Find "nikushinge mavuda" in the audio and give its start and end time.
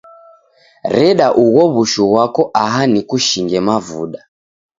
2.91-4.19